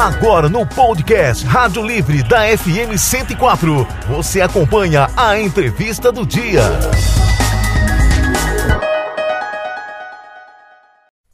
[0.00, 6.62] Agora no podcast Rádio Livre da FM 104, você acompanha a entrevista do dia.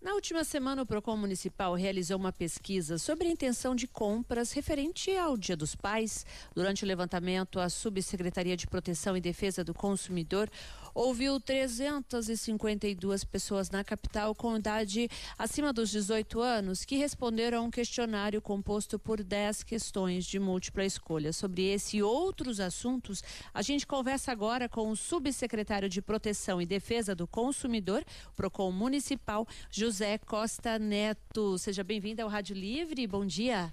[0.02, 5.16] Na última semana, o Procon Municipal realizou uma pesquisa sobre a intenção de compras referente
[5.16, 6.26] ao Dia dos Pais.
[6.52, 10.50] Durante o levantamento, a Subsecretaria de Proteção e Defesa do Consumidor
[10.96, 17.70] ouviu 352 pessoas na capital com idade acima dos 18 anos que responderam a um
[17.70, 21.34] questionário composto por 10 questões de múltipla escolha.
[21.34, 26.66] Sobre esse e outros assuntos, a gente conversa agora com o subsecretário de Proteção e
[26.66, 28.02] Defesa do Consumidor,
[28.34, 31.58] Procon Municipal, José Costa Neto.
[31.58, 33.06] Seja bem-vindo ao Rádio Livre.
[33.06, 33.72] Bom dia.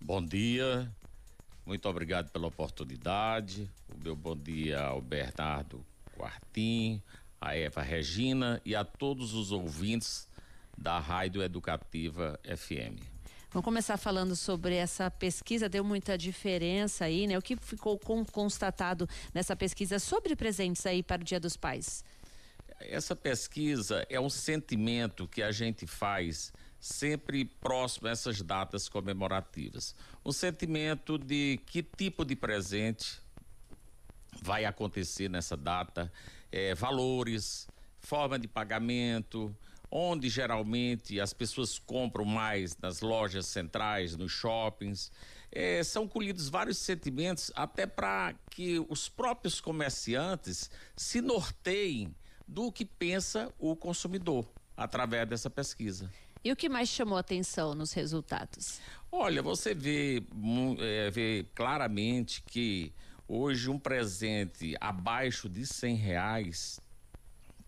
[0.00, 0.88] Bom dia.
[1.66, 3.68] Muito obrigado pela oportunidade.
[3.92, 5.84] O meu bom dia ao Bernardo
[6.18, 7.00] Quartim,
[7.40, 10.28] a Eva Regina e a todos os ouvintes
[10.76, 13.00] da Rádio Educativa FM.
[13.50, 17.38] Vamos começar falando sobre essa pesquisa, deu muita diferença aí, né?
[17.38, 22.04] O que ficou constatado nessa pesquisa sobre presentes aí para o Dia dos Pais?
[22.80, 29.94] Essa pesquisa é um sentimento que a gente faz sempre próximo a essas datas comemorativas.
[30.24, 33.20] Um sentimento de que tipo de presente
[34.42, 36.12] vai acontecer nessa data,
[36.50, 37.66] é, valores,
[38.00, 39.54] forma de pagamento,
[39.90, 45.10] onde geralmente as pessoas compram mais nas lojas centrais, nos shoppings.
[45.50, 52.14] É, são colhidos vários sentimentos até para que os próprios comerciantes se norteiem
[52.46, 56.10] do que pensa o consumidor através dessa pesquisa.
[56.44, 58.80] E o que mais chamou atenção nos resultados?
[59.10, 60.22] Olha, você vê,
[60.78, 62.92] é, vê claramente que
[63.30, 66.80] Hoje, um presente abaixo de 100 reais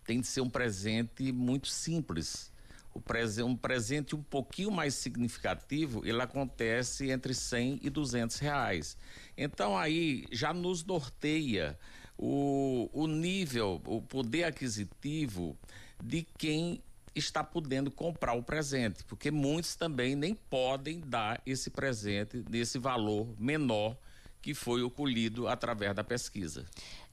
[0.03, 2.51] tem de ser um presente muito simples.
[2.95, 3.01] O
[3.45, 8.97] um presente um pouquinho mais significativo, ele acontece entre 100 e 200 reais.
[9.37, 11.77] Então, aí já nos norteia
[12.17, 15.55] o, o nível, o poder aquisitivo
[16.03, 16.81] de quem
[17.13, 23.31] está podendo comprar o presente, porque muitos também nem podem dar esse presente nesse valor
[23.37, 23.95] menor
[24.41, 26.65] que foi ocolhido através da pesquisa.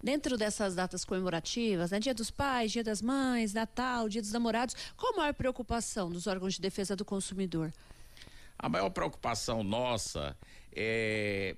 [0.02, 4.74] Dentro dessas datas comemorativas, né, Dia dos Pais, Dia das Mães, Natal, Dia dos Namorados,
[4.96, 7.72] qual a maior preocupação dos órgãos de defesa do consumidor?
[8.58, 10.36] A maior preocupação nossa
[10.72, 11.56] é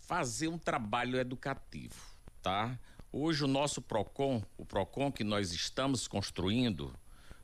[0.00, 1.94] fazer um trabalho educativo,
[2.42, 2.78] tá?
[3.12, 6.92] Hoje o nosso Procon, o Procon que nós estamos construindo,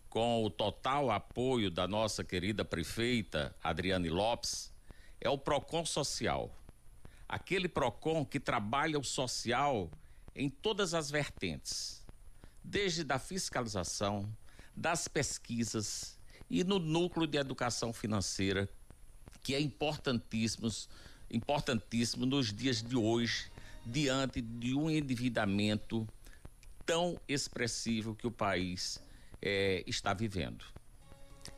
[0.08, 4.72] com o total apoio da nossa querida prefeita Adriane Lopes,
[5.20, 6.50] é o Procon Social
[7.28, 9.90] aquele PROCON que trabalha o social
[10.34, 12.02] em todas as vertentes,
[12.64, 14.28] desde da fiscalização,
[14.74, 16.18] das pesquisas
[16.48, 18.68] e no núcleo de educação financeira,
[19.42, 20.68] que é importantíssimo,
[21.30, 23.50] importantíssimo nos dias de hoje,
[23.84, 26.06] diante de um endividamento
[26.86, 29.02] tão expressivo que o país
[29.42, 30.64] é, está vivendo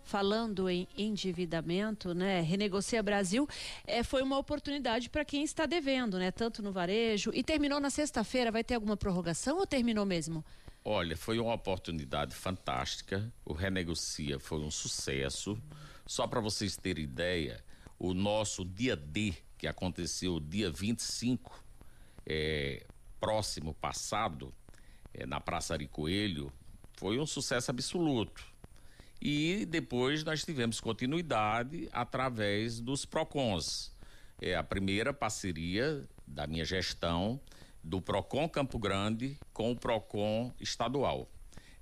[0.02, 2.40] falando em endividamento, né?
[2.40, 3.48] Renegocia Brasil
[3.86, 6.30] é, foi uma oportunidade para quem está devendo, né?
[6.30, 8.50] Tanto no varejo e terminou na sexta-feira.
[8.50, 10.44] Vai ter alguma prorrogação ou terminou mesmo?
[10.84, 13.32] Olha, foi uma oportunidade fantástica.
[13.44, 15.60] O Renegocia foi um sucesso.
[16.06, 17.62] Só para vocês terem ideia,
[17.98, 21.62] o nosso dia D, que aconteceu dia 25,
[22.26, 22.86] é,
[23.20, 24.54] próximo passado,
[25.12, 26.50] é, na Praça Ari Coelho,
[26.96, 28.49] foi um sucesso absoluto.
[29.20, 33.92] E depois nós tivemos continuidade através dos PROCONs.
[34.40, 37.38] É a primeira parceria da minha gestão
[37.84, 41.28] do PROCON Campo Grande com o PROCON estadual.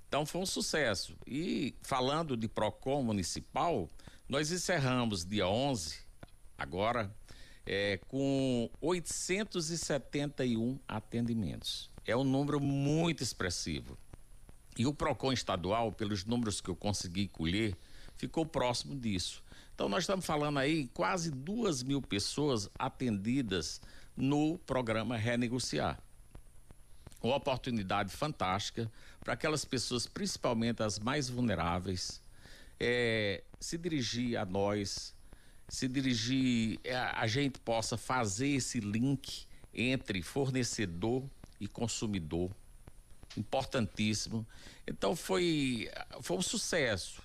[0.07, 1.15] Então foi um sucesso.
[1.25, 3.87] E falando de PROCON municipal,
[4.27, 5.97] nós encerramos dia 11,
[6.57, 7.09] agora,
[7.65, 11.89] é, com 871 atendimentos.
[12.05, 13.97] É um número muito expressivo.
[14.79, 17.75] E o PROCON estadual, pelos números que eu consegui colher,
[18.15, 19.43] ficou próximo disso.
[19.75, 23.81] Então, nós estamos falando aí quase duas mil pessoas atendidas
[24.15, 26.01] no programa Renegociar.
[27.21, 28.89] Uma oportunidade fantástica
[29.19, 32.21] para aquelas pessoas, principalmente as mais vulneráveis,
[32.79, 35.13] é, se dirigir a nós,
[35.67, 41.29] se dirigir, é, a gente possa fazer esse link entre fornecedor
[41.59, 42.49] e consumidor
[43.37, 44.45] importantíssimo.
[44.87, 45.89] Então foi,
[46.21, 47.21] foi um sucesso.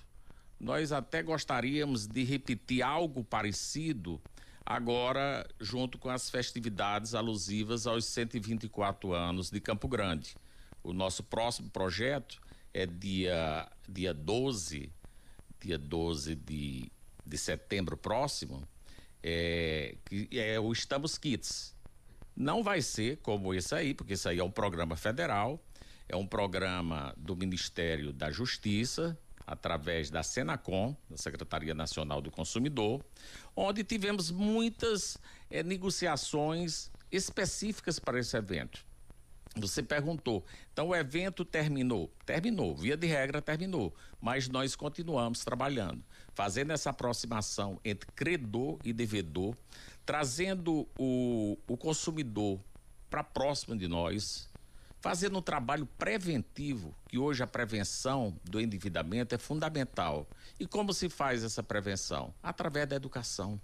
[0.59, 4.21] Nós até gostaríamos de repetir algo parecido
[4.65, 10.35] agora junto com as festividades alusivas aos 124 anos de Campo Grande.
[10.83, 12.41] O nosso próximo projeto
[12.73, 14.91] é dia, dia 12,
[15.59, 16.91] dia 12 de
[17.25, 18.67] de setembro próximo,
[19.23, 21.73] é, que é o Estamos Kits.
[22.35, 25.59] Não vai ser como esse aí, porque esse aí é um programa federal,
[26.07, 33.03] é um programa do Ministério da Justiça, através da Senacom, da Secretaria Nacional do Consumidor,
[33.55, 35.17] onde tivemos muitas
[35.49, 38.83] é, negociações específicas para esse evento.
[39.57, 40.43] Você perguntou,
[40.73, 42.11] então o evento terminou?
[42.25, 46.03] Terminou, via de regra terminou, mas nós continuamos trabalhando,
[46.33, 49.55] fazendo essa aproximação entre credor e devedor,
[50.05, 52.59] trazendo o, o consumidor
[53.09, 54.49] para próximo de nós,
[55.05, 60.27] fazendo um trabalho preventivo, que hoje a prevenção do endividamento é fundamental.
[60.59, 62.33] E como se faz essa prevenção?
[62.41, 63.61] Através da educação.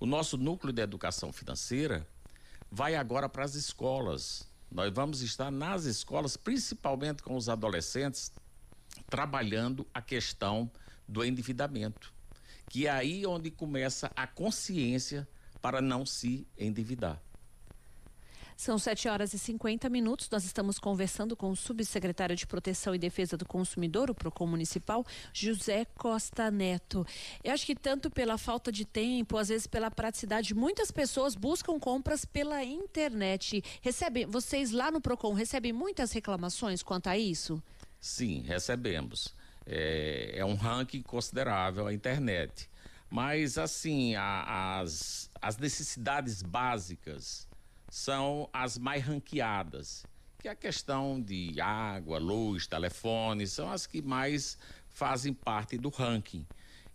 [0.00, 2.04] O nosso núcleo de educação financeira
[2.68, 4.48] vai agora para as escolas.
[4.68, 8.32] Nós vamos estar nas escolas, principalmente com os adolescentes,
[9.08, 10.68] trabalhando a questão
[11.06, 12.12] do endividamento,
[12.68, 15.28] que é aí onde começa a consciência
[15.62, 17.22] para não se endividar.
[18.60, 20.28] São 7 horas e 50 minutos.
[20.28, 25.02] Nós estamos conversando com o subsecretário de Proteção e Defesa do Consumidor, o PROCON Municipal,
[25.32, 27.06] José Costa Neto.
[27.42, 31.80] Eu acho que tanto pela falta de tempo, às vezes pela praticidade, muitas pessoas buscam
[31.80, 33.64] compras pela internet.
[33.80, 37.62] Recebem, vocês lá no PROCON recebem muitas reclamações quanto a isso?
[37.98, 39.34] Sim, recebemos.
[39.64, 42.68] É, é um ranking considerável a internet.
[43.08, 47.48] Mas, assim, a, as, as necessidades básicas
[47.90, 50.06] são as mais ranqueadas,
[50.38, 54.56] que é a questão de água, luz, telefone, são as que mais
[54.88, 56.46] fazem parte do ranking.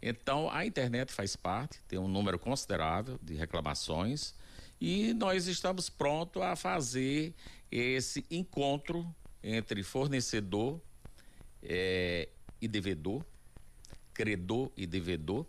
[0.01, 4.33] Então, a internet faz parte, tem um número considerável de reclamações
[4.79, 7.33] e nós estamos prontos a fazer
[7.69, 9.13] esse encontro
[9.43, 10.81] entre fornecedor
[11.61, 12.29] é,
[12.61, 13.23] e devedor,
[14.13, 15.45] credor e devedor,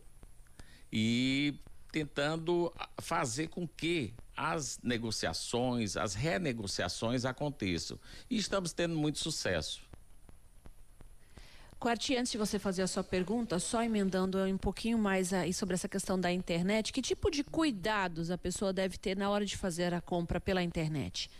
[0.92, 1.58] e
[1.92, 7.98] tentando fazer com que as negociações, as renegociações aconteçam.
[8.28, 9.86] E estamos tendo muito sucesso.
[11.78, 15.74] Quarti, antes de você fazer a sua pergunta, só emendando um pouquinho mais aí sobre
[15.74, 19.56] essa questão da internet, que tipo de cuidados a pessoa deve ter na hora de
[19.56, 21.30] fazer a compra pela internet?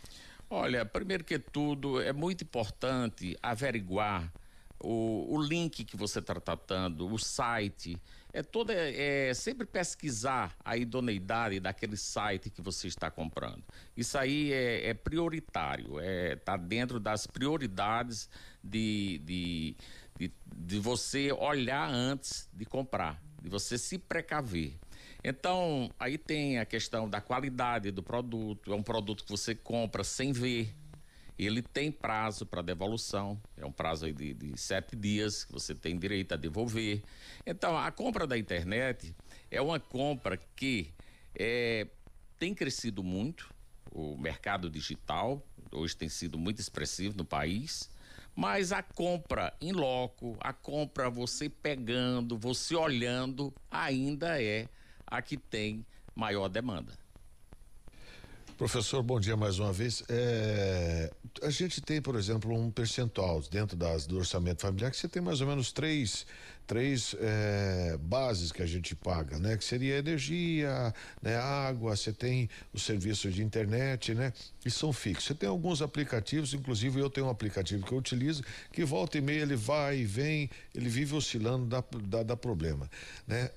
[0.49, 4.31] Olha, primeiro que tudo, é muito importante averiguar
[4.79, 7.99] o, o link que você está tratando, o site,
[8.33, 13.63] é toda é, sempre pesquisar a idoneidade daquele site que você está comprando.
[13.95, 18.29] Isso aí é, é prioritário, é tá dentro das prioridades
[18.63, 19.75] de, de,
[20.17, 24.73] de, de você olhar antes de comprar, de você se precaver.
[25.23, 30.03] Então, aí tem a questão da qualidade do produto, é um produto que você compra
[30.03, 30.73] sem ver
[31.37, 35.97] ele tem prazo para devolução, é um prazo de, de sete dias que você tem
[35.97, 37.03] direito a devolver.
[37.45, 39.15] Então, a compra da internet
[39.51, 40.91] é uma compra que
[41.37, 41.87] é,
[42.39, 43.53] tem crescido muito,
[43.91, 47.89] o mercado digital hoje tem sido muito expressivo no país,
[48.35, 54.67] mas a compra em loco, a compra você pegando, você olhando, ainda é
[55.05, 55.85] a que tem
[56.15, 56.93] maior demanda.
[58.57, 60.01] Professor, bom dia mais uma vez.
[60.09, 61.13] É,
[61.43, 65.21] a gente tem, por exemplo, um percentual dentro das, do orçamento familiar que você tem
[65.21, 66.25] mais ou menos três,
[66.65, 69.55] três é, bases que a gente paga, né?
[69.57, 70.91] Que seria energia,
[71.21, 71.35] né?
[71.35, 74.33] Água, você tem os serviços de internet, né?
[74.65, 75.25] E são fixos.
[75.25, 78.41] Você tem alguns aplicativos, inclusive eu tenho um aplicativo que eu utilizo,
[78.73, 82.89] que volta e meia ele vai e vem, ele vive oscilando, dá, dá, dá problema,
[83.27, 83.51] né?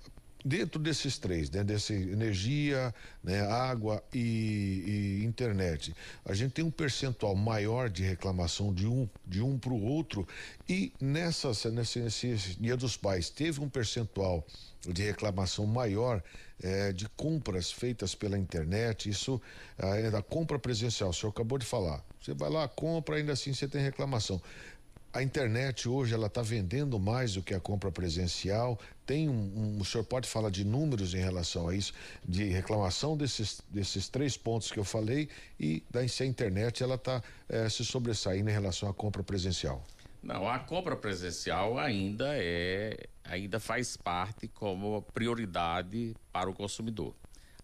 [0.45, 5.95] Dentro desses três, né, dessa energia, né, água e, e, internet,
[6.25, 10.27] a gente tem um percentual maior de reclamação de um de um para o outro.
[10.69, 14.47] E nessa nesse, nesse dia dos pais teve um percentual
[14.81, 16.23] de reclamação maior
[16.63, 19.41] eh, de compras feitas pela internet, isso
[19.79, 22.03] é da compra presencial, o senhor acabou de falar.
[22.21, 24.41] Você vai lá, compra, ainda assim você tem reclamação
[25.13, 28.79] a internet hoje ela está vendendo mais do que a compra presencial.
[29.05, 31.93] Tem um, um, o senhor pode falar de números em relação a isso,
[32.25, 36.95] de reclamação desses, desses três pontos que eu falei e da se a internet ela
[36.95, 39.83] está é, se sobressaindo em relação à compra presencial.
[40.23, 47.15] Não, a compra presencial ainda é, ainda faz parte como prioridade para o consumidor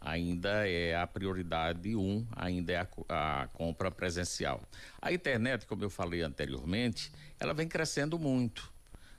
[0.07, 4.63] ainda é a prioridade um, ainda é a, a, compra presencial.
[5.03, 7.11] A internet, como eu falei anteriormente,
[7.41, 8.73] ela vem crescendo muito.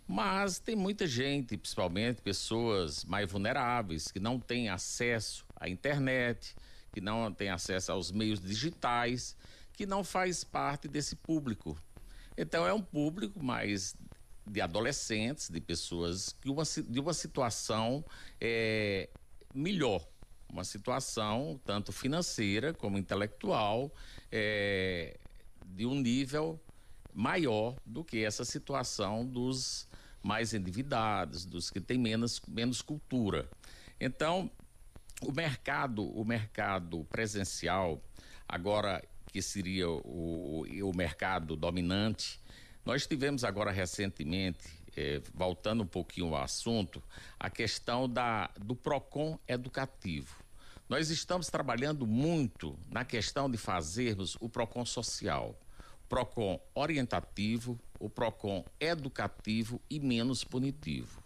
[0.07, 6.55] Mas tem muita gente, principalmente pessoas mais vulneráveis, que não têm acesso à internet,
[6.93, 9.35] que não têm acesso aos meios digitais,
[9.73, 11.77] que não faz parte desse público.
[12.37, 13.93] Então é um público mais
[14.49, 18.05] de adolescentes, de pessoas que uma, de uma situação
[18.39, 19.09] é,
[19.53, 20.07] melhor,
[20.49, 23.91] uma situação tanto financeira como intelectual
[24.31, 25.17] é,
[25.65, 26.59] de um nível
[27.13, 29.87] maior do que essa situação dos
[30.21, 33.49] mais endividados, dos que têm menos, menos cultura.
[33.99, 34.51] Então,
[35.21, 38.01] o mercado, o mercado presencial,
[38.47, 42.39] agora que seria o, o mercado dominante,
[42.85, 47.03] nós tivemos agora recentemente, eh, voltando um pouquinho ao assunto,
[47.39, 50.35] a questão da, do PROCON educativo.
[50.89, 55.55] Nós estamos trabalhando muito na questão de fazermos o PROCON social.
[56.09, 61.21] PROCON orientativo, o PROCON educativo e menos punitivo.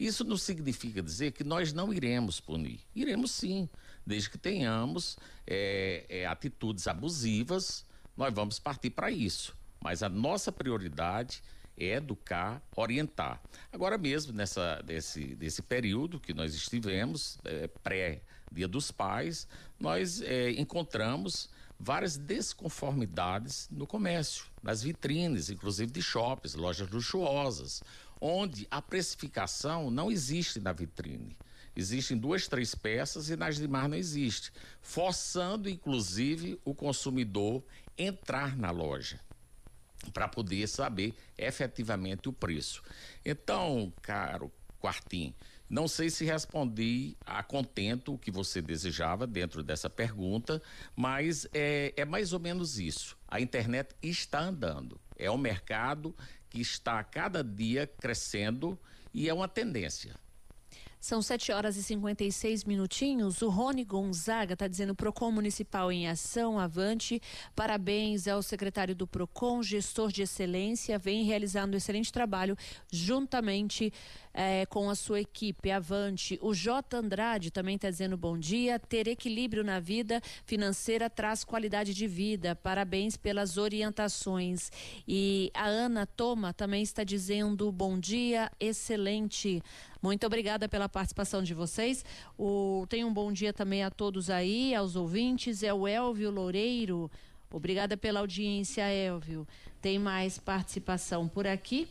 [0.00, 2.80] Isso não significa dizer que nós não iremos punir.
[2.92, 3.68] Iremos sim,
[4.04, 7.84] desde que tenhamos é, é, atitudes abusivas,
[8.16, 9.56] nós vamos partir para isso.
[9.80, 11.40] Mas a nossa prioridade
[11.76, 13.40] é educar, orientar.
[13.72, 19.48] Agora mesmo, nessa, desse, desse período que nós estivemos, é, pré-Dia dos Pais,
[19.78, 21.48] nós é, encontramos
[21.78, 27.82] várias desconformidades no comércio, nas vitrines, inclusive de shoppings, lojas luxuosas,
[28.20, 31.36] onde a precificação não existe na vitrine.
[31.74, 37.64] Existem duas, três peças e nas demais não existe, forçando inclusive o consumidor
[37.96, 39.18] entrar na loja
[40.10, 42.82] para poder saber efetivamente o preço.
[43.24, 45.34] Então, caro Quartim,
[45.70, 50.60] não sei se respondi a contento o que você desejava dentro dessa pergunta,
[50.94, 53.16] mas é, é mais ou menos isso.
[53.26, 55.00] A internet está andando.
[55.16, 56.14] É um mercado
[56.50, 58.78] que está a cada dia crescendo
[59.14, 60.14] e é uma tendência.
[61.02, 63.42] São 7 horas e 56 minutinhos.
[63.42, 67.20] O Rony Gonzaga está dizendo Procon Municipal em ação, avante.
[67.56, 72.56] Parabéns ao secretário do Procon, gestor de excelência, vem realizando um excelente trabalho
[72.88, 73.92] juntamente
[74.34, 75.70] é, com a sua equipe.
[75.70, 76.38] Avante.
[76.42, 76.96] O J.
[76.96, 78.78] Andrade também está dizendo bom dia.
[78.78, 82.54] Ter equilíbrio na vida financeira traz qualidade de vida.
[82.56, 84.70] Parabéns pelas orientações.
[85.06, 89.62] E a Ana Toma também está dizendo bom dia, excelente.
[90.02, 92.04] Muito obrigada pela participação de vocês.
[92.36, 95.62] O, tenha um bom dia também a todos aí, aos ouvintes.
[95.62, 97.10] É o Elvio Loureiro.
[97.50, 99.46] Obrigada pela audiência, Elvio.
[99.80, 101.88] Tem mais participação por aqui.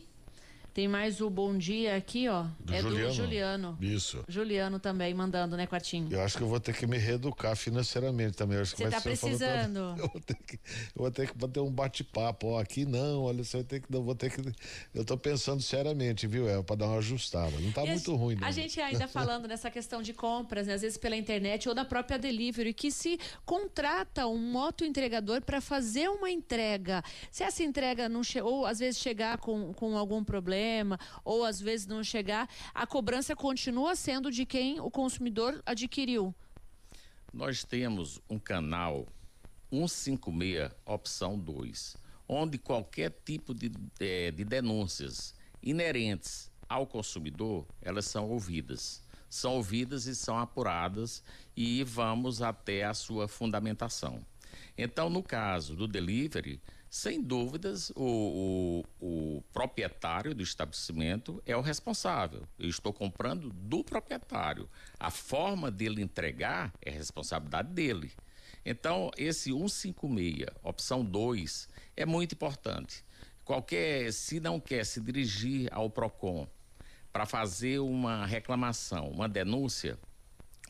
[0.74, 2.46] Tem mais o bom dia aqui, ó.
[2.60, 3.08] Do é Juliano.
[3.08, 3.78] do Juliano.
[3.78, 4.24] Isso.
[4.26, 6.08] Juliano também mandando, né, Quartinho?
[6.10, 8.58] Eu acho que eu vou ter que me reeducar financeiramente também.
[8.58, 9.94] Acho Você tá precisando.
[10.02, 12.48] Eu vou ter que, eu vou ter que bater um bate-papo.
[12.48, 14.40] Ó, aqui não, olha, você vai ter que, eu vou ter que.
[14.94, 17.58] Eu tô pensando seriamente, viu, É para dar uma ajustada.
[17.60, 18.46] Não tá e muito a, ruim, não.
[18.46, 21.84] A gente ainda falando nessa questão de compras, né, às vezes pela internet ou da
[21.84, 27.02] própria delivery, que se contrata um moto entregador para fazer uma entrega.
[27.30, 28.40] Se essa entrega não che...
[28.40, 32.86] ou às vezes chegar com, com algum problema problema ou às vezes não chegar, a
[32.86, 36.34] cobrança continua sendo de quem o consumidor adquiriu.
[37.32, 39.06] Nós temos um canal
[39.70, 41.96] 156, opção 2,
[42.28, 49.02] onde qualquer tipo de, de, de denúncias inerentes ao consumidor, elas são ouvidas.
[49.28, 51.24] São ouvidas e são apuradas
[51.56, 54.24] e vamos até a sua fundamentação.
[54.76, 56.60] Então, no caso do delivery,
[56.92, 62.46] sem dúvidas, o, o, o, proprietário do estabelecimento é o responsável.
[62.58, 64.68] Eu estou comprando do proprietário.
[65.00, 68.12] A forma dele entregar é responsabilidade dele.
[68.62, 73.02] Então, esse 156, opção 2, é muito importante.
[73.42, 76.46] Qualquer, se não quer se dirigir ao PROCON
[77.10, 79.98] para fazer uma reclamação, uma denúncia,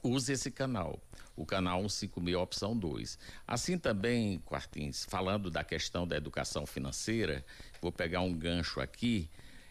[0.04, 1.02] use esse canal
[1.36, 3.18] o canal 156, opção 2.
[3.46, 7.44] Assim também, Quartins, falando da questão da educação financeira,
[7.80, 9.30] vou pegar um gancho aqui.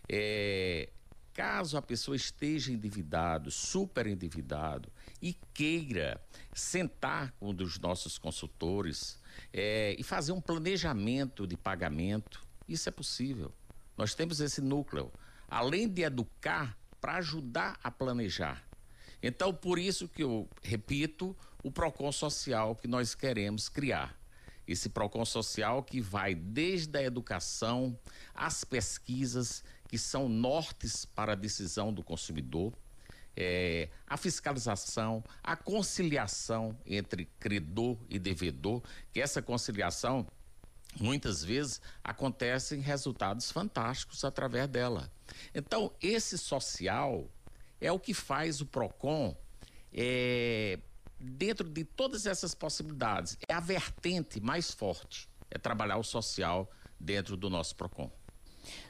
[0.09, 0.89] É,
[1.33, 4.91] caso a pessoa esteja endividado, super endividado,
[5.21, 6.19] e queira
[6.53, 9.19] sentar com um dos nossos consultores
[9.53, 13.51] é, e fazer um planejamento de pagamento, isso é possível.
[13.97, 15.11] Nós temos esse núcleo.
[15.47, 18.63] Além de educar, para ajudar a planejar.
[19.23, 24.19] Então, por isso que eu repito, o PROCON social que nós queremos criar.
[24.67, 27.97] Esse PROCON social que vai desde a educação
[28.33, 32.73] às pesquisas, que são nortes para a decisão do consumidor,
[33.35, 40.27] é, a fiscalização, a conciliação entre credor e devedor, que essa conciliação
[40.99, 45.11] muitas vezes acontece em resultados fantásticos através dela.
[45.55, 47.29] Então, esse social
[47.79, 49.35] é o que faz o PROCON
[49.93, 50.79] é,
[51.21, 57.37] dentro de todas essas possibilidades, é a vertente mais forte, é trabalhar o social dentro
[57.37, 58.11] do nosso PROCON.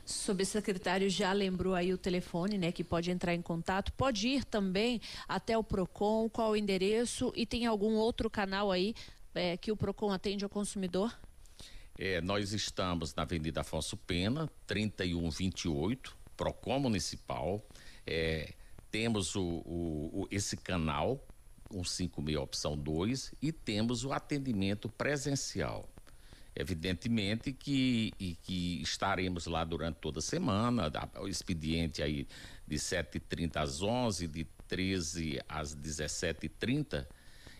[0.06, 3.92] Subsecretário já lembrou aí o telefone, né, que pode entrar em contato.
[3.94, 8.94] Pode ir também até o Procon, qual o endereço e tem algum outro canal aí
[9.34, 11.18] é, que o Procon atende ao consumidor?
[11.98, 17.66] É, nós estamos na Avenida Afonso Pena, 3128, Procon Municipal.
[18.06, 18.54] É,
[18.90, 21.26] temos o, o, o, esse canal,
[21.74, 25.90] um 56 opção 2, e temos o atendimento presencial.
[26.56, 32.28] Evidentemente que, e, que estaremos lá durante toda a semana, o expediente aí
[32.68, 37.08] de 7h30 às 11 de 13 às 17h30,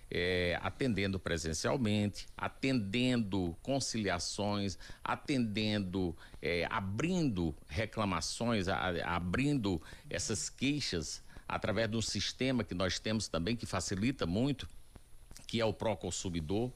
[0.10, 11.98] é, atendendo presencialmente, atendendo conciliações, atendendo, é, abrindo reclamações, a, abrindo essas queixas através de
[11.98, 14.68] um sistema que nós temos também que facilita muito,
[15.46, 16.72] que é o Proconsumidor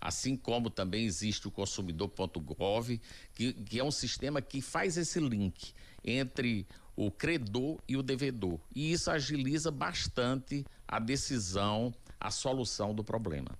[0.00, 3.00] assim como também existe o consumidor.gov,
[3.34, 5.72] que, que é um sistema que faz esse link
[6.04, 6.66] entre
[6.96, 8.58] o credor e o devedor.
[8.74, 13.58] E isso agiliza bastante a decisão, a solução do problema.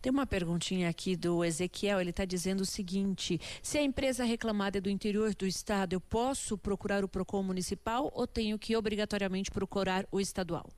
[0.00, 4.78] Tem uma perguntinha aqui do Ezequiel, ele está dizendo o seguinte: se a empresa reclamada
[4.78, 9.50] é do interior do estado, eu posso procurar o PROCON municipal ou tenho que obrigatoriamente
[9.50, 10.68] procurar o estadual?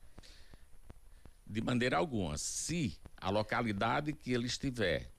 [1.45, 2.37] De maneira alguma.
[2.37, 5.09] Se a localidade que ele estiver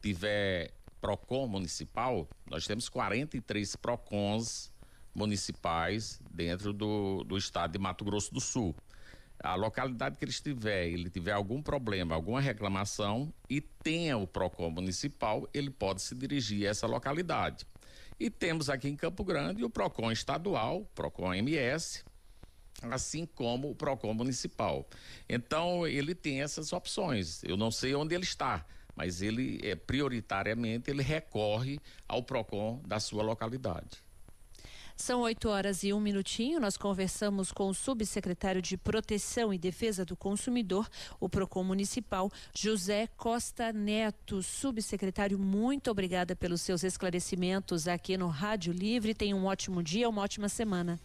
[0.00, 4.72] tiver PROCON municipal, nós temos 43 PROCONs
[5.14, 8.74] municipais dentro do, do estado de Mato Grosso do Sul.
[9.38, 14.70] A localidade que ele estiver, ele tiver algum problema, alguma reclamação e tenha o PROCON
[14.70, 17.66] municipal, ele pode se dirigir a essa localidade.
[18.18, 22.02] E temos aqui em Campo Grande o PROCON estadual, PROCON MS,
[22.82, 24.88] assim como o PROCON municipal.
[25.28, 27.42] Então, ele tem essas opções.
[27.44, 28.64] Eu não sei onde ele está,
[28.94, 31.78] mas ele, é, prioritariamente, ele recorre
[32.08, 34.05] ao PROCON da sua localidade.
[34.96, 36.58] São 8 horas e um minutinho.
[36.58, 40.88] Nós conversamos com o subsecretário de Proteção e Defesa do Consumidor,
[41.20, 44.42] o PROCON Municipal, José Costa Neto.
[44.42, 49.14] Subsecretário, muito obrigada pelos seus esclarecimentos aqui no Rádio Livre.
[49.14, 50.98] Tenha um ótimo dia, uma ótima semana.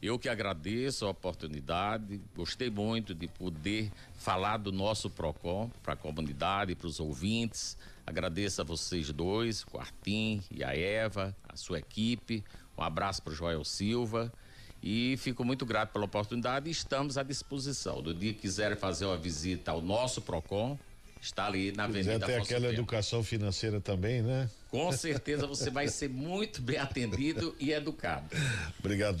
[0.00, 5.96] Eu que agradeço a oportunidade, gostei muito de poder falar do nosso PROCON para a
[5.96, 7.76] comunidade, para os ouvintes.
[8.06, 12.44] Agradeço a vocês dois, o Artim e a Eva, a sua equipe.
[12.76, 14.32] Um abraço para o Joel Silva.
[14.80, 18.00] E fico muito grato pela oportunidade e estamos à disposição.
[18.00, 20.78] Do dia que quiserem fazer uma visita ao nosso PROCON,
[21.20, 24.48] está ali na Avenida ter aquela educação financeira também, né?
[24.70, 28.28] Com certeza você vai ser muito bem atendido e educado.
[28.78, 29.20] Obrigado.